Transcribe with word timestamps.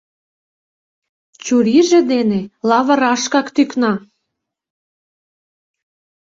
Чурийже 1.43 1.99
дене 2.11 2.39
лавырашкак 2.69 3.47
тӱкна. 3.55 3.93